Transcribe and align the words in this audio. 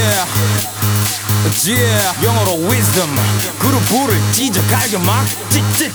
Yeah 0.00 0.26
영어로 2.22 2.52
wisdom 2.68 3.10
그룹을 3.58 4.18
찢어 4.32 4.60
갈겨 4.68 4.98
막 4.98 5.26
찢찢 5.50 5.92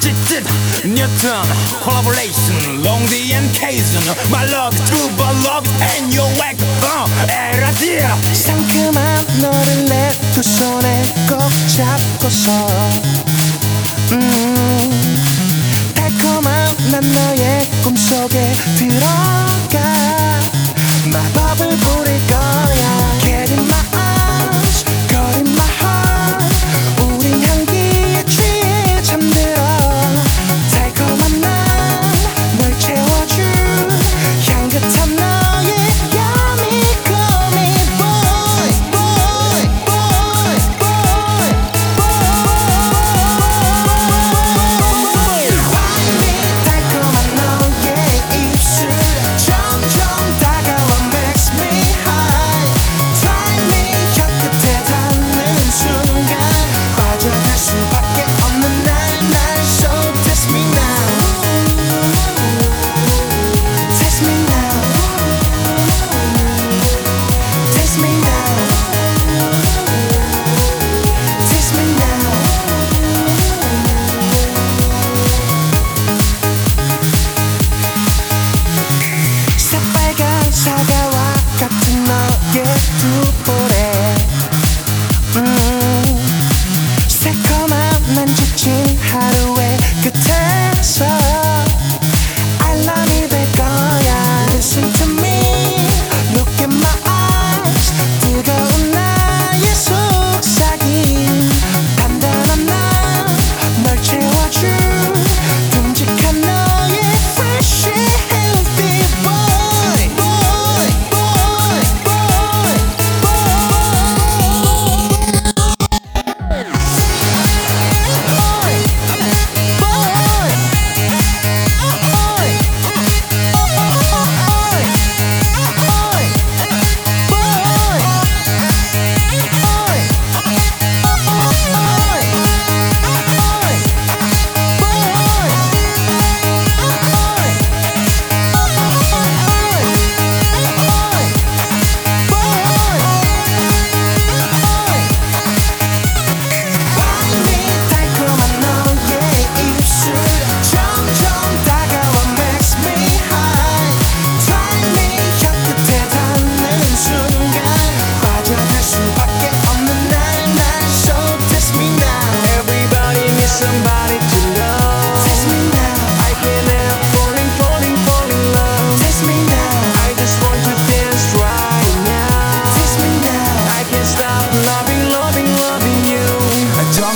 찢찢 0.00 0.44
뉴턴 0.84 1.42
long 2.84 3.06
D 3.08 3.32
and 3.32 3.58
Kazon 3.58 4.02
My 4.30 4.44
love 4.50 4.74
is 4.74 4.90
true 4.90 5.10
but 5.16 5.34
love 5.46 5.66
is 5.66 5.82
and 5.82 6.14
you're 6.14 6.30
whack 6.38 6.56
uh, 6.82 7.06
에라디아 7.30 8.16
상큼한 8.32 9.26
너를 9.40 9.84
내 9.86 10.28
두 10.38 10.42
손에 10.42 11.02
꼭 11.28 11.40
잡고서 11.66 12.68
음 14.12 15.92
달콤한 15.94 16.76
난 16.92 17.12
너의 17.12 17.68
꿈속에 17.82 18.52
들어 18.76 19.37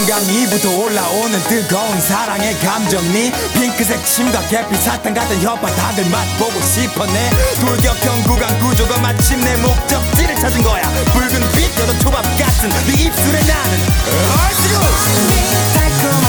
정강이부터 0.03 0.79
올라오는 0.79 1.39
뜨거운 1.45 2.01
사랑의 2.01 2.59
감정니? 2.59 3.33
핑크색 3.55 4.05
침과 4.05 4.41
계피 4.49 4.75
사탕 4.77 5.15
같은 5.15 5.39
혓바 5.41 5.61
다들 5.77 6.05
맛보고 6.11 6.61
싶었네. 6.61 7.31
돌격형 7.61 8.23
구간 8.25 8.59
구조가 8.59 8.99
마침 9.01 9.41
내 9.41 9.57
목적지를 9.57 10.35
찾은 10.37 10.63
거야. 10.63 10.83
붉은 11.13 11.53
빛 11.53 11.79
여도 11.79 11.97
초밥 12.01 12.23
같은 12.37 12.69
네 12.87 13.05
입술에 13.05 13.41
나는 13.43 13.79
얼씨구! 14.49 14.81
달콤한 15.75 16.22